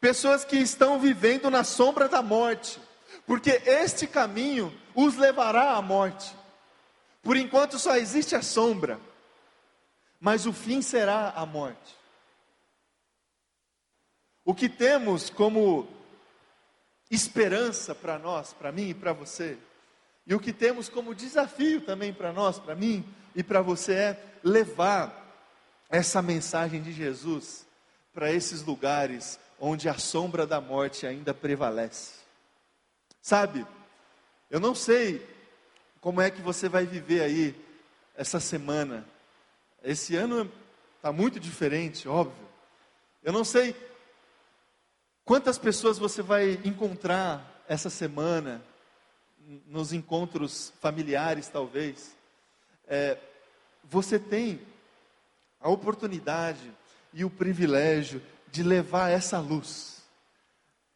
pessoas 0.00 0.42
que 0.42 0.56
estão 0.56 0.98
vivendo 0.98 1.50
na 1.50 1.64
sombra 1.64 2.08
da 2.08 2.22
morte, 2.22 2.80
porque 3.26 3.60
este 3.66 4.06
caminho 4.06 4.72
os 4.94 5.16
levará 5.18 5.72
à 5.72 5.82
morte. 5.82 6.34
Por 7.22 7.36
enquanto 7.36 7.78
só 7.78 7.94
existe 7.94 8.34
a 8.34 8.40
sombra, 8.40 8.98
mas 10.18 10.46
o 10.46 10.52
fim 10.52 10.80
será 10.80 11.34
a 11.36 11.44
morte. 11.44 11.94
O 14.42 14.54
que 14.54 14.70
temos 14.70 15.28
como 15.28 15.86
esperança 17.10 17.94
para 17.94 18.18
nós, 18.18 18.54
para 18.54 18.72
mim 18.72 18.88
e 18.88 18.94
para 18.94 19.12
você, 19.12 19.58
e 20.26 20.34
o 20.34 20.40
que 20.40 20.54
temos 20.54 20.88
como 20.88 21.14
desafio 21.14 21.82
também 21.82 22.14
para 22.14 22.32
nós, 22.32 22.58
para 22.58 22.74
mim 22.74 23.04
e 23.34 23.42
para 23.42 23.60
você 23.60 23.92
é 23.92 24.24
levar 24.42 25.25
essa 25.88 26.20
mensagem 26.20 26.82
de 26.82 26.92
Jesus 26.92 27.66
para 28.12 28.32
esses 28.32 28.62
lugares 28.62 29.38
onde 29.58 29.88
a 29.88 29.98
sombra 29.98 30.46
da 30.46 30.60
morte 30.60 31.06
ainda 31.06 31.32
prevalece. 31.32 32.14
Sabe, 33.22 33.66
eu 34.50 34.60
não 34.60 34.74
sei 34.74 35.26
como 36.00 36.20
é 36.20 36.30
que 36.30 36.40
você 36.40 36.68
vai 36.68 36.86
viver 36.86 37.22
aí 37.22 37.54
essa 38.14 38.38
semana. 38.38 39.06
Esse 39.82 40.16
ano 40.16 40.50
está 40.96 41.12
muito 41.12 41.40
diferente, 41.40 42.08
óbvio. 42.08 42.46
Eu 43.22 43.32
não 43.32 43.44
sei 43.44 43.74
quantas 45.24 45.58
pessoas 45.58 45.98
você 45.98 46.22
vai 46.22 46.60
encontrar 46.64 47.64
essa 47.68 47.90
semana, 47.90 48.62
nos 49.66 49.92
encontros 49.92 50.72
familiares, 50.80 51.48
talvez. 51.48 52.16
É, 52.86 53.18
você 53.84 54.18
tem 54.18 54.60
a 55.60 55.68
oportunidade 55.68 56.72
e 57.12 57.24
o 57.24 57.30
privilégio 57.30 58.22
de 58.50 58.62
levar 58.62 59.10
essa 59.10 59.38
luz 59.38 60.02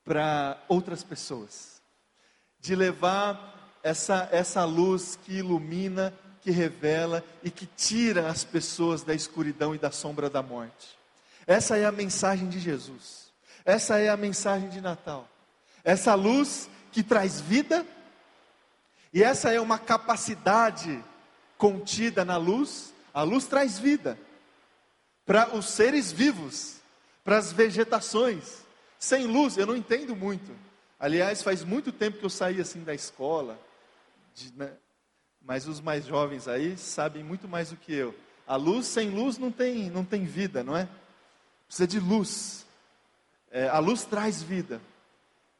para 0.04 0.62
outras 0.68 1.02
pessoas, 1.02 1.80
de 2.60 2.74
levar 2.74 3.78
essa, 3.82 4.28
essa 4.32 4.64
luz 4.64 5.18
que 5.24 5.38
ilumina, 5.38 6.12
que 6.40 6.50
revela 6.50 7.24
e 7.42 7.50
que 7.50 7.66
tira 7.66 8.28
as 8.28 8.44
pessoas 8.44 9.02
da 9.02 9.14
escuridão 9.14 9.74
e 9.74 9.78
da 9.78 9.90
sombra 9.90 10.30
da 10.30 10.42
morte. 10.42 10.98
Essa 11.46 11.76
é 11.76 11.84
a 11.84 11.92
mensagem 11.92 12.48
de 12.48 12.58
Jesus, 12.58 13.30
essa 13.64 13.98
é 13.98 14.08
a 14.08 14.16
mensagem 14.16 14.68
de 14.68 14.80
Natal, 14.80 15.28
essa 15.82 16.14
luz 16.14 16.68
que 16.92 17.02
traz 17.02 17.40
vida, 17.40 17.86
e 19.12 19.22
essa 19.22 19.52
é 19.52 19.60
uma 19.60 19.78
capacidade 19.78 21.02
contida 21.58 22.24
na 22.24 22.36
luz, 22.36 22.94
a 23.12 23.22
luz 23.22 23.46
traz 23.46 23.78
vida 23.78 24.18
para 25.30 25.54
os 25.54 25.66
seres 25.66 26.10
vivos, 26.10 26.80
para 27.22 27.38
as 27.38 27.52
vegetações. 27.52 28.64
Sem 28.99 29.28
luz, 29.28 29.56
eu 29.56 29.64
não 29.64 29.76
entendo 29.76 30.16
muito. 30.16 30.50
Aliás, 30.99 31.40
faz 31.40 31.62
muito 31.62 31.92
tempo 31.92 32.18
que 32.18 32.25
eu 32.25 32.30
saí 32.30 32.60
assim 32.60 32.82
da 32.82 32.92
escola, 32.92 33.56
de, 34.34 34.52
né? 34.56 34.72
mas 35.40 35.68
os 35.68 35.80
mais 35.80 36.04
jovens 36.04 36.49
aí 36.49 36.76
sabem 36.76 37.22
muito 37.22 37.46
mais 37.46 37.70
do 37.70 37.76
que 37.76 37.94
eu. 37.94 38.12
A 38.44 38.56
luz 38.56 38.87
sem 38.87 39.10
luz 39.10 39.38
não 39.38 39.52
tem, 39.52 39.88
não 39.88 40.04
tem 40.04 40.25
vida, 40.25 40.64
não 40.64 40.76
é? 40.76 40.88
Precisa 41.68 41.87
de 41.87 42.00
luz. 42.00 42.66
É, 43.52 43.68
a 43.68 43.78
luz 43.78 44.02
traz 44.02 44.42
vida. 44.42 44.80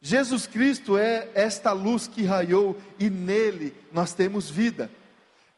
Jesus 0.03 0.49
Cristo 0.49 0.99
é 0.99 1.29
esta 1.33 1.71
luz 1.71 2.09
que 2.09 2.25
raiou 2.25 2.77
e 2.99 3.09
nele 3.09 3.73
nós 3.93 4.15
temos 4.15 4.50
vida. 4.50 4.91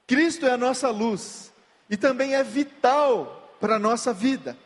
Cristo 0.06 0.44
é 0.44 0.50
a 0.50 0.58
nossa 0.58 0.90
luz 0.90 1.50
e 1.88 1.96
também 1.96 2.34
é 2.34 2.44
vital 2.44 3.38
para 3.62 3.76
a 3.76 3.78
nossa 3.78 4.12
vida. 4.12 4.58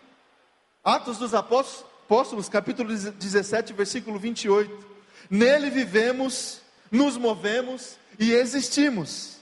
Atos 0.83 1.19
dos 1.19 1.35
Apóstolos, 1.35 2.49
capítulo 2.49 2.97
17, 2.97 3.75
versículo 3.75 4.19
28. 4.19 4.87
Nele 5.29 5.69
vivemos, 5.69 6.63
nos 6.91 7.19
movemos 7.19 7.99
e 8.19 8.33
existimos. 8.33 9.37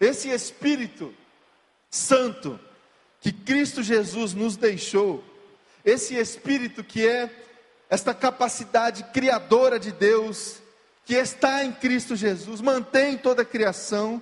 Esse 0.00 0.30
Espírito 0.30 1.14
Santo 1.88 2.58
que 3.20 3.30
Cristo 3.30 3.84
Jesus 3.84 4.34
nos 4.34 4.56
deixou, 4.56 5.22
esse 5.84 6.16
Espírito 6.16 6.82
que 6.82 7.06
é 7.06 7.30
esta 7.88 8.12
capacidade 8.12 9.04
criadora 9.12 9.78
de 9.78 9.92
Deus, 9.92 10.56
que 11.04 11.14
está 11.14 11.64
em 11.64 11.70
Cristo 11.70 12.16
Jesus, 12.16 12.60
mantém 12.60 13.16
toda 13.16 13.42
a 13.42 13.44
criação, 13.44 14.20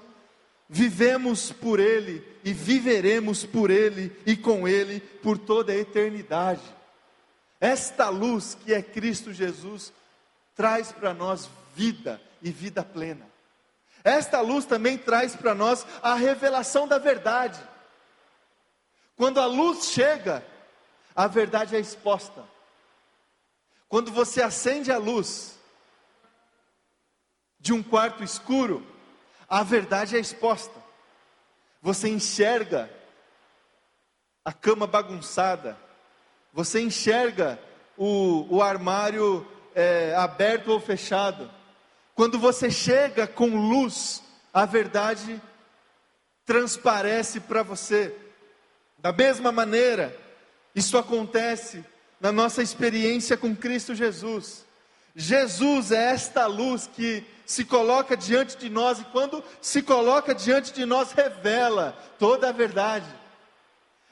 vivemos 0.69 1.51
por 1.51 1.81
Ele 1.81 2.27
e 2.45 2.53
viveremos 2.53 3.45
por 3.45 3.71
Ele 3.71 4.15
e 4.27 4.37
com 4.37 4.69
Ele 4.69 5.01
por 5.01 5.39
toda 5.39 5.73
a 5.73 5.77
eternidade. 5.77 6.63
Esta 7.61 8.09
luz 8.09 8.55
que 8.55 8.73
é 8.75 8.83
Cristo 8.83 9.33
Jesus 9.33 9.93
traz 10.55 10.93
para 10.93 11.15
nós 11.15 11.49
vida 11.75 12.21
e 12.43 12.51
vida 12.51 12.85
plena. 12.85 13.27
Esta 14.05 14.41
luz 14.41 14.65
também 14.65 14.97
traz 14.97 15.35
para 15.35 15.55
nós 15.55 15.85
a 16.03 16.15
revelação 16.15 16.87
da 16.87 16.99
verdade. 16.99 17.61
Quando 19.17 19.41
a 19.41 19.47
luz 19.47 19.87
chega, 19.87 20.45
a 21.15 21.27
verdade 21.27 21.75
é 21.75 21.81
exposta. 21.81 22.45
Quando 23.89 24.13
você 24.13 24.41
acende 24.43 24.93
a 24.93 24.99
luz 24.99 25.59
de 27.59 27.73
um 27.73 27.83
quarto 27.83 28.23
escuro, 28.23 28.87
a 29.49 29.63
verdade 29.63 30.17
é 30.17 30.21
exposta. 30.21 30.75
Você 31.81 32.09
enxerga 32.09 32.91
a 34.45 34.53
cama 34.53 34.87
bagunçada, 34.87 35.79
você 36.53 36.81
enxerga 36.81 37.59
o, 37.97 38.47
o 38.57 38.63
armário 38.63 39.47
é, 39.75 40.15
aberto 40.17 40.69
ou 40.69 40.81
fechado. 40.81 41.51
Quando 42.15 42.39
você 42.39 42.71
chega 42.71 43.27
com 43.27 43.69
luz, 43.69 44.23
a 44.53 44.67
verdade 44.67 45.41
transparece 46.45 47.41
para 47.41 47.63
você. 47.63 48.15
Da 48.99 49.13
mesma 49.13 49.53
maneira, 49.53 50.17
isso 50.75 50.99
acontece 50.99 51.85
na 52.21 52.33
nossa 52.33 52.63
experiência 52.63 53.37
com 53.37 53.55
Cristo 53.55 53.95
Jesus. 53.95 54.67
Jesus 55.15 55.93
é 55.93 56.13
esta 56.13 56.47
luz 56.47 56.89
que 56.93 57.25
se 57.49 57.65
coloca 57.65 58.15
diante 58.15 58.59
de 58.59 58.69
nós 58.69 59.01
e 59.01 59.05
quando 59.05 59.43
se 59.63 59.81
coloca 59.81 60.35
diante 60.35 60.71
de 60.71 60.85
nós, 60.85 61.13
revela 61.13 61.97
toda 62.19 62.51
a 62.51 62.53
verdade, 62.53 63.07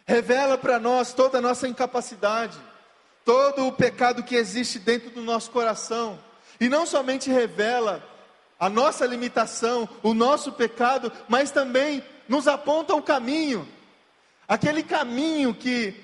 revela 0.07 0.57
para 0.57 0.79
nós 0.79 1.12
toda 1.12 1.37
a 1.37 1.40
nossa 1.42 1.68
incapacidade, 1.68 2.57
todo 3.27 3.66
o 3.66 3.72
pecado 3.72 4.22
que 4.22 4.35
existe 4.35 4.79
dentro 4.79 5.11
do 5.11 5.20
nosso 5.20 5.51
coração, 5.51 6.18
e 6.59 6.66
não 6.66 6.87
somente 6.87 7.29
revela 7.29 8.03
a 8.59 8.70
nossa 8.70 9.05
limitação, 9.05 9.87
o 10.03 10.14
nosso 10.14 10.53
pecado, 10.53 11.12
mas 11.29 11.51
também 11.51 12.03
nos 12.27 12.49
aponta 12.49 12.94
o 12.94 13.03
caminho, 13.03 13.68
aquele 14.49 14.83
caminho 14.83 15.55
que 15.55 15.94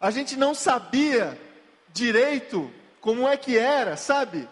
a 0.00 0.10
gente 0.10 0.34
não 0.34 0.54
sabia 0.54 1.38
direito 1.92 2.72
como 3.02 3.28
é 3.28 3.36
que 3.36 3.58
era, 3.58 3.98
sabe? 3.98 4.48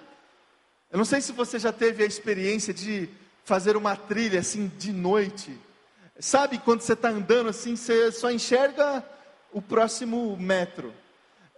Eu 0.93 0.99
não 0.99 1.07
sei 1.07 1.23
se 1.23 1.33
você 1.33 1.59
já 1.59 1.73
teve 1.73 2.05
a 2.05 2.07
experiência 2.07 2.75
de 2.75 3.09
fazer 3.45 3.79
uma 3.79 3.97
trilha 3.97 4.41
assim 4.41 4.71
de 4.77 4.93
noite. 4.93 5.59
Sabe 6.21 6.59
quando 6.59 6.83
você 6.83 6.93
está 6.93 7.09
andando 7.09 7.49
assim, 7.49 7.77
você 7.77 8.13
só 8.13 8.31
enxerga 8.31 9.03
o 9.51 9.63
próximo 9.63 10.37
metro. 10.37 10.93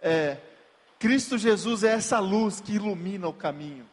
É, 0.00 0.36
Cristo 1.00 1.36
Jesus 1.36 1.82
é 1.82 1.94
essa 1.94 2.20
luz 2.20 2.60
que 2.60 2.74
ilumina 2.74 3.26
o 3.26 3.32
caminho. 3.32 3.84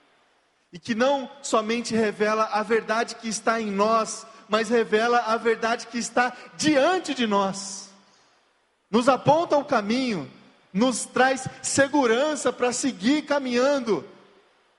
E 0.72 0.78
que 0.78 0.94
não 0.94 1.28
somente 1.42 1.96
revela 1.96 2.44
a 2.44 2.62
verdade 2.62 3.16
que 3.16 3.28
está 3.28 3.60
em 3.60 3.72
nós, 3.72 4.28
mas 4.48 4.70
revela 4.70 5.22
a 5.22 5.38
verdade 5.38 5.88
que 5.88 5.98
está 5.98 6.38
diante 6.56 7.16
de 7.16 7.26
nós. 7.26 7.90
Nos 8.92 9.10
aponta 9.10 9.58
o 9.58 9.66
caminho, 9.66 10.32
nos 10.72 11.04
traz 11.06 11.48
segurança 11.64 12.54
para 12.54 12.72
seguir 12.72 13.24
caminhando 13.24 14.06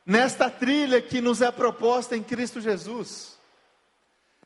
nesta 0.04 0.50
trilha 0.50 1.00
que 1.00 1.20
nos 1.20 1.40
é 1.40 1.50
proposta 1.50 2.16
em 2.16 2.22
Cristo 2.22 2.60
Jesus. 2.60 3.38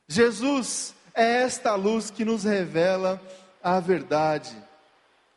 Jesus 0.08 0.94
é 1.14 1.42
esta 1.42 1.74
luz 1.74 2.10
que 2.10 2.24
nos 2.24 2.44
revela 2.44 3.20
a 3.62 3.80
verdade, 3.80 4.54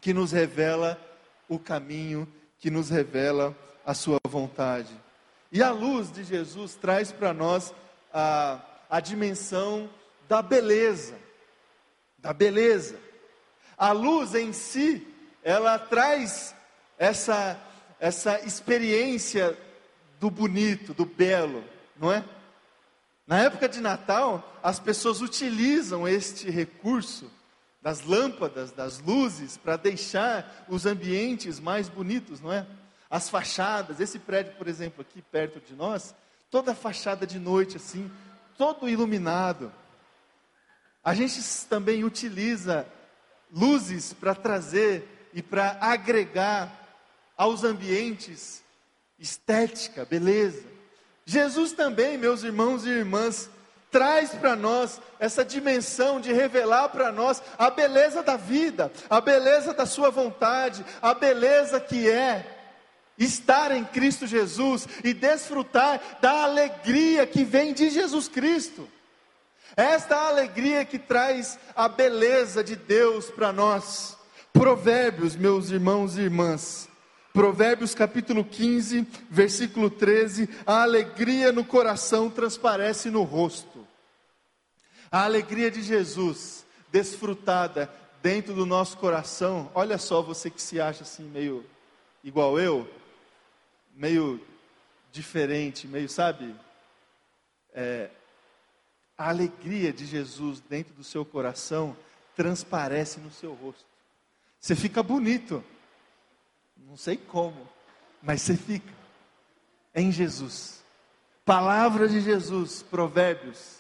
que 0.02 0.14
nos 0.14 0.32
revela 0.32 1.00
o 1.48 1.58
caminho, 1.58 2.28
que 2.60 2.70
nos 2.70 2.90
revela 2.90 3.56
a 3.86 3.94
sua 3.94 4.20
vontade. 4.28 4.94
E 5.52 5.64
a 5.64 5.72
luz 5.72 6.12
de 6.12 6.24
Jesus 6.24 6.76
traz 6.76 7.12
para 7.12 7.34
nós 7.34 7.74
a, 8.14 8.60
a 8.90 9.00
dimensão 9.00 9.90
da 10.28 10.42
beleza, 10.42 11.16
da 12.20 12.32
beleza. 12.34 13.00
A 13.76 13.92
luz 13.92 14.36
em 14.36 14.54
si, 14.54 15.08
ela 15.42 15.80
traz 15.80 16.54
essa, 17.00 17.60
essa 18.00 18.40
experiência 18.42 19.58
do 20.20 20.30
bonito, 20.30 20.94
do 20.94 21.06
belo, 21.06 21.64
não 21.98 22.12
é? 22.12 22.24
Na 23.26 23.40
época 23.40 23.70
de 23.70 23.80
Natal, 23.80 24.58
as 24.62 24.80
pessoas 24.80 25.22
utilizam 25.22 26.08
este 26.08 26.50
recurso 26.50 27.32
das 27.82 28.02
lâmpadas, 28.02 28.72
das 28.72 29.00
luzes, 29.00 29.56
para 29.56 29.78
deixar 29.78 30.66
os 30.68 30.86
ambientes 30.86 31.60
mais 31.60 31.88
bonitos, 31.88 32.42
não 32.42 32.52
é? 32.52 32.66
As 33.10 33.30
fachadas, 33.30 34.00
esse 34.00 34.20
prédio, 34.20 34.54
por 34.54 34.68
exemplo, 34.68 35.02
aqui 35.02 35.22
perto 35.22 35.60
de 35.60 35.74
nós, 35.76 36.14
toda 36.52 36.76
fachada 36.76 37.26
de 37.26 37.40
noite 37.40 37.78
assim, 37.78 38.12
todo 38.58 38.90
iluminado. 38.90 39.72
A 41.04 41.14
gente 41.14 41.42
também 41.70 42.04
utiliza 42.04 42.86
luzes 43.52 44.14
para 44.14 44.36
trazer 44.36 45.30
e 45.34 45.42
para 45.42 45.78
agregar 45.80 46.72
aos 47.38 47.64
estética, 49.20 50.06
beleza. 50.06 50.64
Jesus 51.26 51.74
também, 51.74 52.18
meus 52.18 52.44
irmãos 52.44 52.86
e 52.86 52.90
irmãs, 52.90 53.50
traz 53.92 54.32
para 54.32 54.56
nós 54.56 55.02
essa 55.20 55.44
dimensão 55.44 56.20
de 56.20 56.32
revelar 56.32 56.90
para 56.90 57.12
nós 57.12 57.42
a 57.58 57.70
beleza 57.70 58.24
da 58.24 58.38
vida, 58.38 58.92
a 59.10 59.20
beleza 59.20 59.74
da 59.74 59.86
Sua 59.86 60.10
vontade, 60.10 60.86
a 61.02 61.14
beleza 61.14 61.80
que 61.80 62.10
é 62.10 62.58
estar 63.18 63.72
em 63.72 63.84
Cristo 63.84 64.26
Jesus 64.26 64.88
e 65.04 65.14
desfrutar 65.14 66.02
da 66.22 66.44
alegria 66.44 67.28
que 67.28 67.44
vem 67.44 67.74
de 67.74 67.90
Jesus 67.90 68.28
Cristo. 68.28 68.90
Esta 69.76 70.16
alegria 70.28 70.86
que 70.86 70.98
traz 70.98 71.60
a 71.76 71.88
beleza 71.88 72.64
de 72.64 72.76
Deus 72.76 73.30
para 73.30 73.52
nós. 73.52 74.18
Provérbios, 74.52 75.36
meus 75.36 75.70
irmãos 75.70 76.18
e 76.18 76.22
irmãs. 76.22 76.90
Provérbios 77.34 77.94
capítulo 77.94 78.44
15, 78.44 79.08
versículo 79.30 79.90
13: 79.90 80.50
a 80.66 80.82
alegria 80.82 81.52
no 81.52 81.64
coração 81.64 82.30
transparece 82.30 83.10
no 83.10 83.24
rosto. 83.24 83.88
A 85.12 85.24
alegria 85.24 85.70
de 85.70 85.82
Jesus, 85.82 86.66
desfrutada 86.92 87.92
dentro 88.22 88.54
do 88.54 88.66
nosso 88.66 88.98
coração. 88.98 89.72
Olha 89.74 89.98
só, 89.98 90.22
você 90.22 90.50
que 90.50 90.62
se 90.62 90.82
acha 90.82 91.04
assim 91.04 91.24
meio 91.24 91.66
igual 92.24 92.60
eu, 92.60 92.90
meio 93.96 94.42
diferente, 95.12 95.88
meio, 95.88 96.10
sabe? 96.10 96.54
É, 97.74 98.10
a 99.18 99.30
alegria 99.30 99.92
de 99.94 100.06
Jesus 100.06 100.62
dentro 100.62 100.94
do 100.94 101.04
seu 101.04 101.26
coração 101.26 101.96
transparece 102.36 103.20
no 103.20 103.32
seu 103.32 103.54
rosto. 103.54 103.86
Você 104.60 104.76
fica 104.76 105.04
bonito. 105.04 105.64
Não 106.90 106.98
sei 106.98 107.18
como, 107.18 107.70
mas 108.20 108.42
você 108.42 108.58
fica. 108.58 108.92
em 109.94 110.12
Jesus. 110.12 110.84
Palavra 111.46 112.10
de 112.10 112.20
Jesus, 112.20 112.82
Provérbios. 112.82 113.78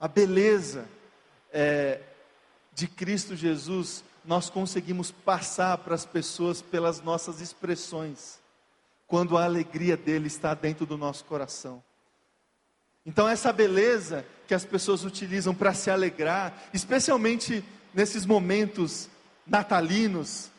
A 0.00 0.08
beleza 0.08 0.88
é, 1.52 2.00
de 2.74 2.88
Cristo 2.88 3.36
Jesus, 3.36 4.02
nós 4.24 4.50
conseguimos 4.50 5.12
passar 5.12 5.78
para 5.78 5.94
as 5.94 6.04
pessoas 6.04 6.60
pelas 6.60 7.00
nossas 7.00 7.40
expressões 7.40 8.40
quando 9.06 9.38
a 9.38 9.44
alegria 9.44 9.96
dele 9.96 10.26
está 10.26 10.54
dentro 10.54 10.84
do 10.84 10.98
nosso 10.98 11.24
coração. 11.24 11.80
Então, 13.06 13.28
essa 13.28 13.52
beleza 13.52 14.26
que 14.48 14.54
as 14.54 14.64
pessoas 14.64 15.04
utilizam 15.04 15.54
para 15.54 15.72
se 15.72 15.88
alegrar, 15.88 16.52
especialmente 16.74 17.62
nesses 17.94 18.26
momentos 18.26 19.08
natalinos, 19.46 20.50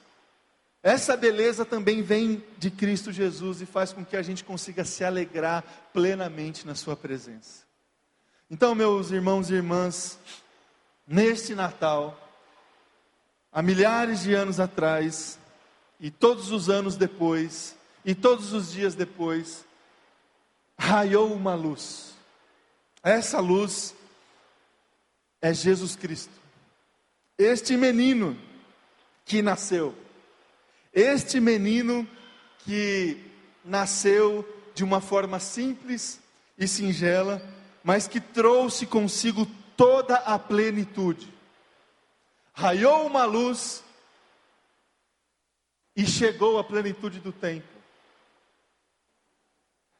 essa 0.83 1.15
beleza 1.15 1.63
também 1.63 2.01
vem 2.01 2.43
de 2.57 2.69
Cristo 2.69 3.09
Jesus 3.09 3.61
e 3.61 3.65
faz 3.65 3.93
com 3.93 4.03
que 4.03 4.17
a 4.17 4.21
gente 4.21 4.43
consiga 4.43 4.83
se 4.83 5.05
alegrar 5.05 5.63
plenamente 5.93 6.67
na 6.67 6.75
Sua 6.75 6.93
presença. 6.93 7.63
Então, 8.51 8.75
meus 8.75 9.09
irmãos 9.09 9.49
e 9.49 9.53
irmãs, 9.53 10.19
neste 11.07 11.55
Natal, 11.55 12.19
há 13.49 13.61
milhares 13.61 14.23
de 14.23 14.33
anos 14.33 14.59
atrás, 14.59 15.39
e 16.01 16.11
todos 16.11 16.51
os 16.51 16.69
anos 16.69 16.97
depois, 16.97 17.77
e 18.03 18.13
todos 18.13 18.51
os 18.51 18.73
dias 18.73 18.93
depois, 18.93 19.65
raiou 20.77 21.33
uma 21.33 21.55
luz. 21.55 22.13
Essa 23.01 23.39
luz 23.39 23.95
é 25.41 25.53
Jesus 25.53 25.95
Cristo. 25.95 26.33
Este 27.37 27.77
menino 27.77 28.37
que 29.23 29.41
nasceu, 29.41 29.95
este 30.93 31.39
menino 31.39 32.07
que 32.59 33.17
nasceu 33.65 34.47
de 34.75 34.83
uma 34.83 35.01
forma 35.01 35.39
simples 35.39 36.19
e 36.57 36.67
singela, 36.67 37.41
mas 37.83 38.07
que 38.07 38.19
trouxe 38.19 38.85
consigo 38.85 39.45
toda 39.75 40.15
a 40.17 40.37
plenitude. 40.37 41.31
Raiou 42.53 43.07
uma 43.07 43.25
luz 43.25 43.83
e 45.95 46.05
chegou 46.05 46.59
a 46.59 46.63
plenitude 46.63 47.19
do 47.19 47.31
tempo. 47.31 47.67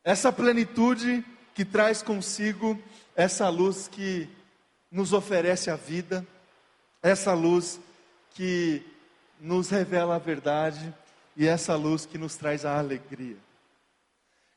Essa 0.03 0.31
plenitude 0.31 1.23
que 1.55 1.63
traz 1.63 2.01
consigo 2.01 2.81
essa 3.15 3.47
luz 3.49 3.87
que 3.87 4.27
nos 4.91 5.13
oferece 5.13 5.69
a 5.69 5.75
vida, 5.75 6.25
essa 7.01 7.33
luz 7.33 7.79
que 8.31 8.83
nos 9.43 9.69
revela 9.69 10.15
a 10.15 10.19
verdade 10.19 10.95
e 11.35 11.45
essa 11.45 11.75
luz 11.75 12.05
que 12.05 12.17
nos 12.17 12.37
traz 12.37 12.63
a 12.63 12.79
alegria. 12.79 13.35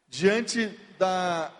Diante 0.09 0.68
da 0.96 1.53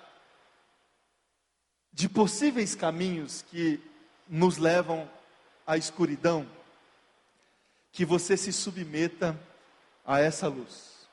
de 1.93 2.09
possíveis 2.09 2.77
caminhos 2.77 3.43
que 3.43 3.81
nos 4.29 4.59
levam 4.59 5.11
à 5.67 5.77
escuridão, 5.77 6.47
que 7.91 8.05
você 8.05 8.37
se 8.37 8.53
submeta 8.53 9.37
a 10.05 10.21
essa 10.21 10.47
luz, 10.47 11.09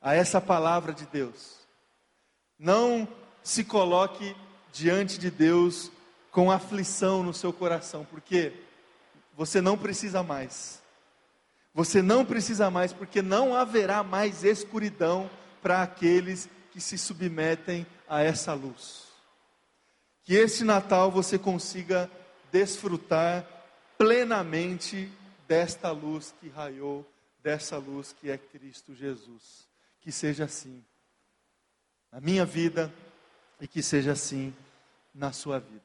a 0.00 0.14
essa 0.14 0.40
palavra 0.40 0.94
de 0.94 1.04
Deus 1.04 1.58
não 2.58 3.06
se 3.42 3.64
coloque 3.64 4.34
diante 4.72 5.18
de 5.18 5.30
Deus 5.30 5.92
com 6.30 6.50
aflição 6.50 7.22
no 7.22 7.34
seu 7.34 7.52
coração, 7.52 8.06
porque 8.06 8.54
você 9.36 9.60
não 9.60 9.76
precisa 9.76 10.22
mais. 10.22 10.80
Você 11.72 12.02
não 12.02 12.24
precisa 12.24 12.70
mais, 12.70 12.92
porque 12.92 13.22
não 13.22 13.54
haverá 13.54 14.02
mais 14.02 14.44
escuridão 14.44 15.30
para 15.62 15.82
aqueles 15.82 16.48
que 16.72 16.80
se 16.80 16.98
submetem 16.98 17.86
a 18.08 18.22
essa 18.22 18.52
luz. 18.52 19.08
Que 20.24 20.34
este 20.34 20.64
Natal 20.64 21.10
você 21.10 21.38
consiga 21.38 22.10
desfrutar 22.50 23.46
plenamente 23.96 25.10
desta 25.46 25.90
luz 25.90 26.34
que 26.40 26.48
raiou, 26.48 27.06
dessa 27.42 27.76
luz 27.76 28.14
que 28.18 28.30
é 28.30 28.38
Cristo 28.38 28.94
Jesus. 28.94 29.68
Que 30.00 30.10
seja 30.10 30.44
assim 30.44 30.84
na 32.10 32.20
minha 32.20 32.44
vida 32.44 32.92
e 33.60 33.68
que 33.68 33.82
seja 33.82 34.12
assim 34.12 34.54
na 35.14 35.32
sua 35.32 35.58
vida. 35.58 35.82